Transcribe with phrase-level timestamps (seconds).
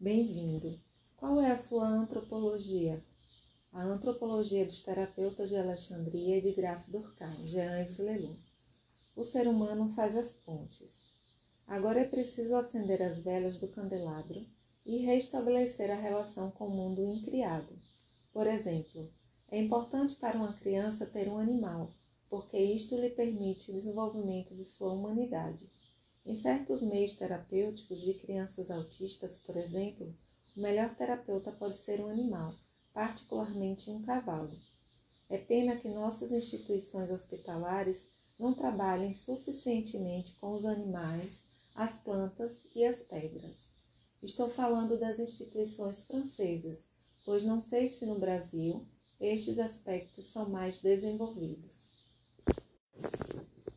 [0.00, 0.78] Bem-vindo.
[1.16, 3.04] Qual é a sua antropologia?
[3.72, 8.36] A antropologia dos terapeutas de Alexandria e de Graf Durkheim, Jean Lelou.
[9.16, 11.10] O ser humano faz as pontes.
[11.66, 14.46] Agora é preciso acender as velas do candelabro
[14.86, 17.76] e restabelecer a relação com o mundo incriado.
[18.32, 19.12] Por exemplo,
[19.50, 21.90] é importante para uma criança ter um animal,
[22.30, 25.68] porque isto lhe permite o desenvolvimento de sua humanidade.
[26.28, 30.06] Em certos meios terapêuticos de crianças autistas, por exemplo,
[30.54, 32.54] o melhor terapeuta pode ser um animal,
[32.92, 34.54] particularmente um cavalo.
[35.30, 38.06] É pena que nossas instituições hospitalares
[38.38, 41.44] não trabalhem suficientemente com os animais,
[41.74, 43.72] as plantas e as pedras.
[44.22, 46.90] Estou falando das instituições francesas,
[47.24, 48.86] pois não sei se no Brasil
[49.18, 51.88] estes aspectos são mais desenvolvidos.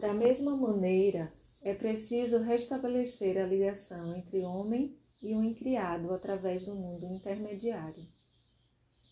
[0.00, 1.32] Da mesma maneira,
[1.68, 8.06] é preciso restabelecer a ligação entre homem e o incriado através do mundo intermediário.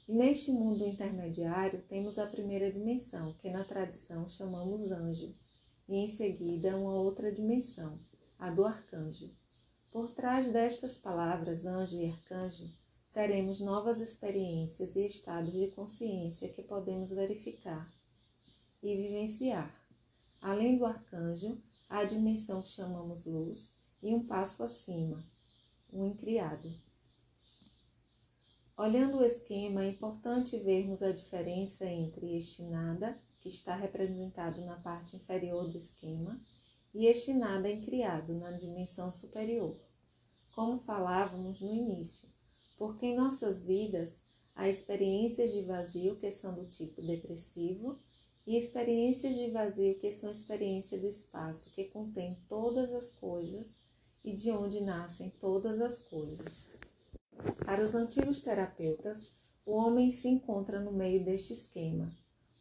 [0.07, 5.35] E neste mundo intermediário temos a primeira dimensão, que na tradição chamamos anjo,
[5.89, 7.99] e em seguida uma outra dimensão,
[8.39, 9.35] a do arcanjo.
[9.91, 12.71] Por trás destas palavras, anjo e arcanjo,
[13.13, 17.93] teremos novas experiências e estados de consciência que podemos verificar
[18.81, 19.75] e vivenciar.
[20.41, 25.25] Além do arcanjo, a dimensão que chamamos luz e um passo acima,
[25.93, 26.73] o incriado.
[28.77, 34.77] Olhando o esquema, é importante vermos a diferença entre este nada, que está representado na
[34.77, 36.41] parte inferior do esquema,
[36.93, 39.79] e este nada incriado na dimensão superior
[40.55, 42.29] como falávamos no início,
[42.79, 44.23] porque em nossas vidas
[44.55, 47.99] há experiências de vazio que são do tipo depressivo
[48.47, 53.83] e experiências de vazio que são experiência do espaço que contém todas as coisas
[54.25, 56.69] e de onde nascem todas as coisas.
[57.65, 59.33] Para os antigos terapeutas,
[59.67, 62.13] o homem se encontra no meio deste esquema.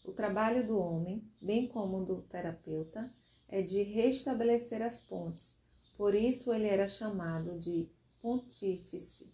[0.05, 3.13] O trabalho do homem, bem como do terapeuta,
[3.47, 5.55] é de restabelecer as pontes
[5.95, 7.87] por isso ele era chamado de
[8.21, 9.31] pontífice,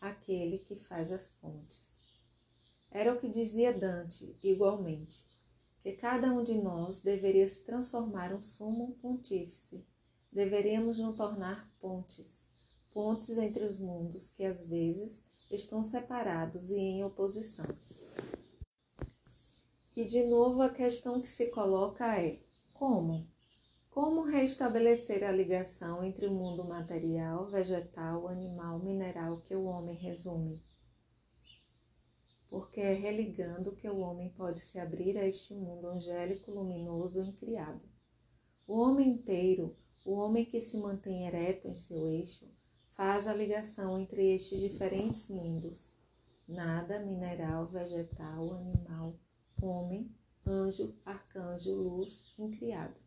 [0.00, 1.94] aquele que faz as pontes.
[2.94, 5.24] Era o que dizia Dante, igualmente,
[5.82, 9.86] que cada um de nós deveria se transformar um sumo pontífice.
[10.30, 12.46] Deveríamos nos tornar pontes,
[12.92, 17.66] pontes entre os mundos que às vezes estão separados e em oposição.
[19.96, 22.40] E de novo a questão que se coloca é:
[22.74, 23.26] como?
[23.90, 30.62] Como restabelecer a ligação entre o mundo material, vegetal, animal, mineral que o homem resume?
[32.52, 37.80] Porque é religando que o homem pode se abrir a este mundo angélico, luminoso incriado.
[38.66, 39.74] O homem inteiro,
[40.04, 42.46] o homem que se mantém ereto em seu eixo,
[42.90, 45.96] faz a ligação entre estes diferentes mundos:
[46.46, 49.18] nada, mineral, vegetal, animal,
[49.58, 50.14] homem,
[50.46, 53.00] anjo, arcanjo, luz, incriado.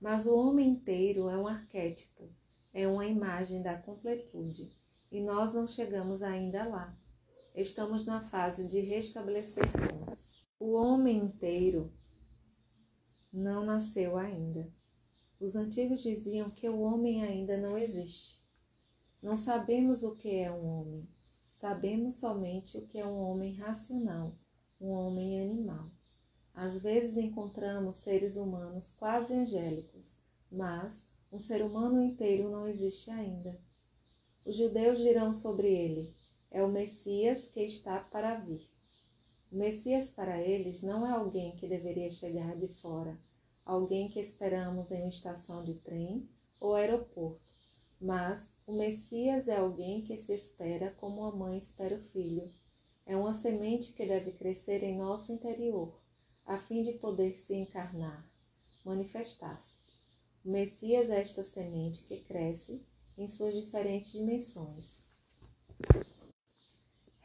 [0.00, 2.30] Mas o homem inteiro é um arquétipo,
[2.72, 4.74] é uma imagem da completude,
[5.12, 6.98] e nós não chegamos ainda lá.
[7.54, 10.34] Estamos na fase de restabelecer pontes.
[10.58, 11.92] O homem inteiro
[13.32, 14.68] não nasceu ainda.
[15.38, 18.42] Os antigos diziam que o homem ainda não existe.
[19.22, 21.08] Não sabemos o que é um homem,
[21.52, 24.34] sabemos somente o que é um homem racional,
[24.80, 25.92] um homem animal.
[26.52, 30.18] Às vezes encontramos seres humanos quase angélicos,
[30.50, 33.56] mas um ser humano inteiro não existe ainda.
[34.44, 36.14] Os judeus dirão sobre ele:
[36.54, 38.64] é o Messias que está para vir.
[39.50, 43.18] O Messias para eles não é alguém que deveria chegar de fora,
[43.66, 46.28] alguém que esperamos em uma estação de trem
[46.60, 47.42] ou aeroporto,
[48.00, 52.48] mas o Messias é alguém que se espera como a mãe espera o filho.
[53.04, 56.00] É uma semente que deve crescer em nosso interior
[56.46, 58.24] a fim de poder se encarnar,
[58.84, 59.76] manifestar-se.
[60.44, 62.80] O Messias é esta semente que cresce
[63.18, 65.02] em suas diferentes dimensões.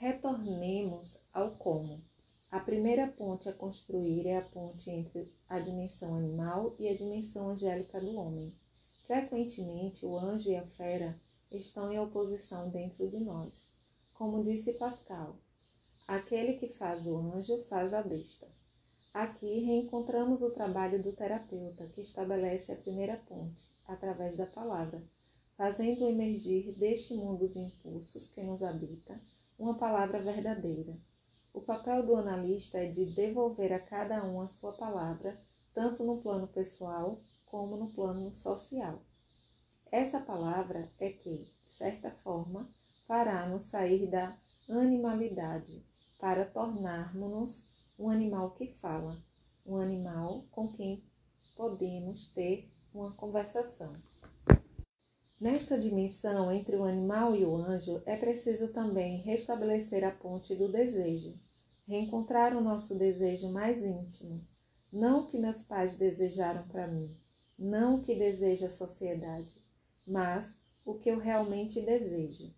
[0.01, 2.01] Retornemos ao como.
[2.50, 7.50] A primeira ponte a construir é a ponte entre a dimensão animal e a dimensão
[7.50, 8.56] angélica do homem.
[9.06, 11.19] Frequentemente, o anjo e a fera
[11.51, 13.68] estão em oposição dentro de nós.
[14.13, 15.36] Como disse Pascal,
[16.07, 18.48] aquele que faz o anjo faz a besta.
[19.13, 25.04] Aqui reencontramos o trabalho do terapeuta, que estabelece a primeira ponte, através da palavra,
[25.57, 29.19] fazendo emergir deste mundo de impulsos que nos habita
[29.59, 30.97] uma palavra verdadeira.
[31.53, 35.38] O papel do analista é de devolver a cada um a sua palavra,
[35.73, 39.03] tanto no plano pessoal como no plano social.
[39.91, 42.71] Essa palavra é que, de certa forma,
[43.06, 44.38] fará-nos sair da
[44.69, 45.85] animalidade
[46.17, 49.21] para tornarmos-nos um animal que fala,
[49.65, 51.03] um animal com quem
[51.57, 53.94] podemos ter uma conversação.
[55.39, 60.69] Nesta dimensão entre o animal e o anjo, é preciso também restabelecer a ponte do
[60.69, 61.39] desejo,
[61.88, 64.45] reencontrar o nosso desejo mais íntimo,
[64.91, 67.15] não o que meus pais desejaram para mim,
[67.57, 69.63] não o que deseja a sociedade,
[70.06, 72.53] mas o que eu realmente desejo.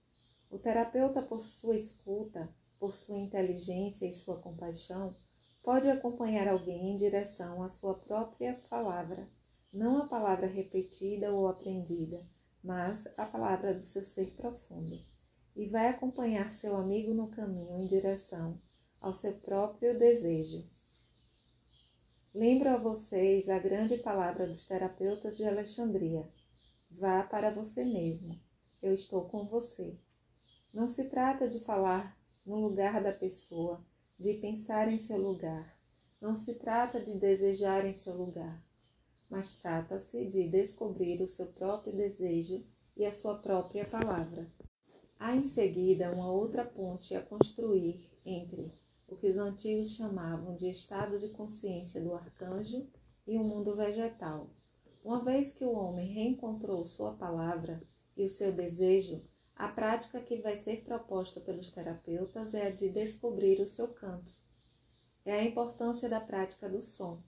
[0.50, 2.50] O terapeuta, por sua escuta,
[2.80, 5.16] por sua inteligência e sua compaixão,
[5.62, 9.30] pode acompanhar alguém em direção à sua própria palavra,
[9.72, 12.26] não a palavra repetida ou aprendida,
[12.64, 15.00] mas a palavra do seu ser profundo,
[15.56, 18.62] e vai acompanhar seu amigo no caminho em direção
[19.02, 20.70] ao seu próprio desejo.
[22.34, 26.32] Lembro a vocês a grande palavra dos terapeutas de Alexandria:
[26.90, 28.40] vá para você mesmo,
[28.82, 30.00] eu estou com você.
[30.74, 33.86] Não se trata de falar no lugar da pessoa,
[34.18, 35.78] de pensar em seu lugar.
[36.22, 38.64] Não se trata de desejar em seu lugar,
[39.32, 42.62] mas trata-se de descobrir o seu próprio desejo
[42.98, 44.52] e a sua própria palavra.
[45.18, 48.74] Há em seguida uma outra ponte a construir entre
[49.08, 52.86] o que os antigos chamavam de estado de consciência do arcanjo
[53.26, 54.50] e o mundo vegetal.
[55.02, 57.82] Uma vez que o homem reencontrou sua palavra
[58.18, 59.24] e o seu desejo,
[59.56, 64.34] a prática que vai ser proposta pelos terapeutas é a de descobrir o seu canto.
[65.24, 67.22] É a importância da prática do som,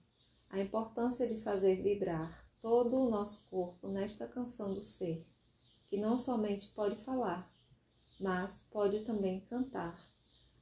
[0.54, 5.26] a importância de fazer vibrar todo o nosso corpo nesta canção do ser,
[5.82, 7.52] que não somente pode falar,
[8.20, 10.00] mas pode também cantar.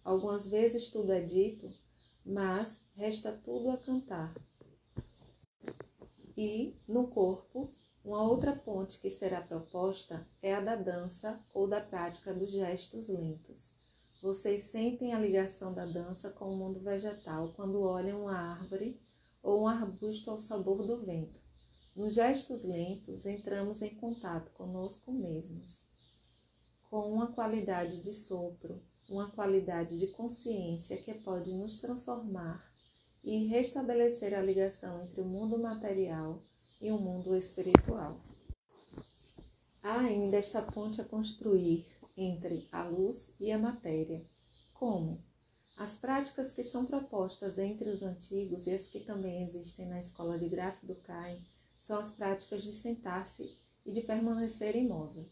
[0.02, 1.70] Algumas vezes tudo é dito,
[2.24, 4.34] mas resta tudo a cantar.
[6.34, 7.70] E, no corpo,
[8.02, 13.10] uma outra ponte que será proposta é a da dança ou da prática dos gestos
[13.10, 13.74] lentos.
[14.22, 18.98] Vocês sentem a ligação da dança com o mundo vegetal quando olham uma árvore
[19.42, 21.40] ou um arbusto ao sabor do vento.
[21.94, 25.84] Nos gestos lentos, entramos em contato conosco mesmos,
[26.88, 32.72] com uma qualidade de sopro, uma qualidade de consciência que pode nos transformar
[33.22, 36.42] e restabelecer a ligação entre o mundo material
[36.80, 38.20] e o mundo espiritual.
[39.82, 41.86] Há ainda esta ponte a construir
[42.16, 44.24] entre a luz e a matéria.
[44.72, 45.22] Como?
[45.76, 50.38] As práticas que são propostas entre os antigos e as que também existem na escola
[50.38, 51.40] de Graf do Caim
[51.80, 55.28] são as práticas de sentar-se e de permanecer imóvel.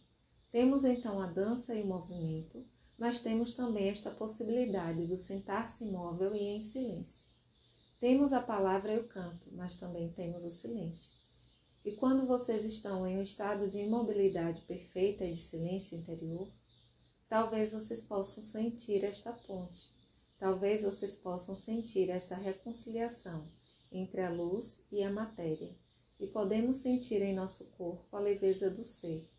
[0.50, 2.66] Temos então a dança e o movimento,
[2.98, 7.24] mas temos também esta possibilidade do sentar-se imóvel e em silêncio.
[8.00, 11.10] Temos a palavra e o canto, mas também temos o silêncio.
[11.84, 16.50] E quando vocês estão em um estado de imobilidade perfeita e de silêncio interior,
[17.28, 19.88] talvez vocês possam sentir esta ponte,
[20.40, 23.46] talvez vocês possam sentir essa reconciliação
[23.92, 25.76] entre a luz e a matéria,
[26.18, 29.30] e podemos sentir em nosso corpo a leveza do ser,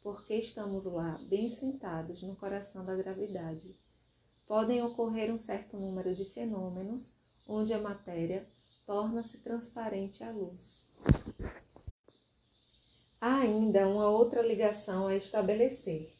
[0.00, 3.76] porque estamos lá bem sentados no coração da gravidade.
[4.46, 7.14] Podem ocorrer um certo número de fenômenos
[7.46, 8.46] onde a matéria
[8.86, 10.86] torna-se transparente à luz.
[13.20, 16.10] Há ainda uma outra ligação a estabelecer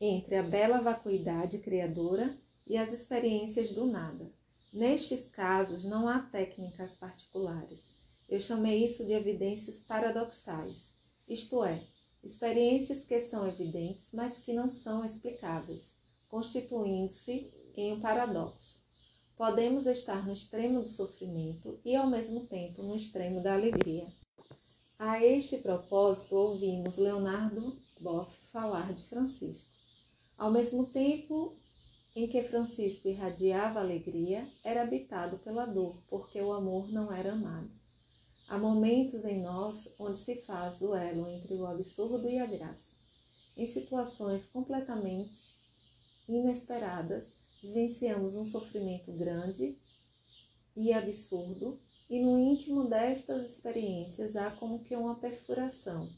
[0.00, 4.26] entre a bela vacuidade criadora e as experiências do nada.
[4.72, 7.96] Nestes casos, não há técnicas particulares.
[8.28, 10.94] Eu chamei isso de evidências paradoxais,
[11.28, 11.82] isto é,
[12.22, 15.96] experiências que são evidentes, mas que não são explicáveis,
[16.28, 18.82] constituindo-se em um paradoxo.
[19.36, 24.06] Podemos estar no extremo do sofrimento e, ao mesmo tempo, no extremo da alegria.
[24.98, 29.72] A este propósito, ouvimos Leonardo Boff falar de Francisco.
[30.38, 31.56] Ao mesmo tempo
[32.14, 37.70] em que Francisco irradiava alegria, era habitado pela dor, porque o amor não era amado.
[38.48, 42.94] Há momentos em nós onde se faz o elo entre o absurdo e a graça.
[43.56, 45.54] Em situações completamente
[46.28, 49.76] inesperadas, vivenciamos um sofrimento grande
[50.76, 56.08] e absurdo e no íntimo destas experiências há como que uma perfuração.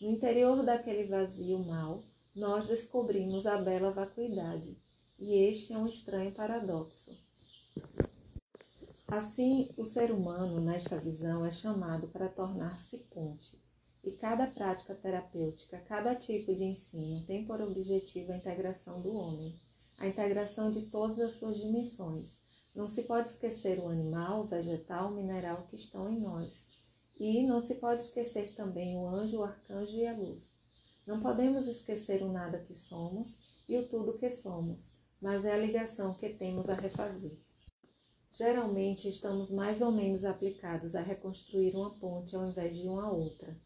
[0.00, 2.02] No interior daquele vazio mal,
[2.34, 4.76] nós descobrimos a bela vacuidade,
[5.22, 7.16] e este é um estranho paradoxo.
[9.06, 13.56] Assim, o ser humano, nesta visão, é chamado para tornar-se ponte,
[14.02, 19.54] e cada prática terapêutica, cada tipo de ensino tem por objetivo a integração do homem,
[19.96, 22.40] a integração de todas as suas dimensões,
[22.74, 26.66] não se pode esquecer o animal, o vegetal, o mineral que estão em nós.
[27.20, 30.50] E não se pode esquecer também o anjo, o arcanjo e a luz.
[31.06, 35.56] Não podemos esquecer o nada que somos e o tudo que somos, mas é a
[35.56, 37.38] ligação que temos a refazer.
[38.32, 43.56] Geralmente estamos mais ou menos aplicados a reconstruir uma ponte ao invés de uma outra.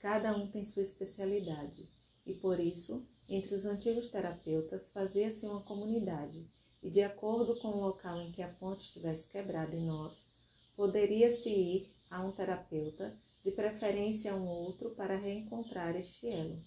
[0.00, 1.88] Cada um tem sua especialidade,
[2.26, 6.44] e por isso, entre os antigos terapeutas, fazia-se uma comunidade,
[6.82, 10.28] e de acordo com o local em que a ponte estivesse quebrada em nós,
[10.76, 16.58] poderia-se ir a um terapeuta, de preferência a um outro, para reencontrar este elo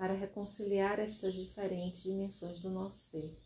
[0.00, 3.36] para reconciliar estas diferentes dimensões do nosso ser.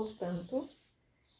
[0.00, 0.66] Portanto,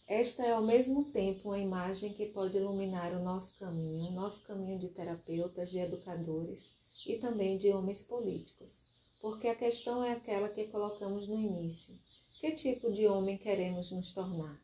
[0.06, 4.42] esta é ao mesmo tempo uma imagem que pode iluminar o nosso caminho, o nosso
[4.42, 6.74] caminho de terapeutas, de educadores
[7.06, 8.84] e também de homens políticos,
[9.18, 11.98] porque a questão é aquela que colocamos no início:
[12.38, 14.60] que tipo de homem queremos nos tornar?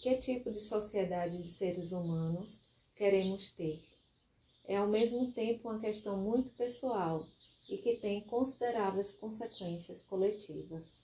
[0.00, 2.60] Que tipo de sociedade de seres humanos
[2.94, 3.82] queremos ter?
[4.66, 7.26] é ao mesmo tempo uma questão muito pessoal
[7.68, 11.03] e que tem consideráveis consequências coletivas.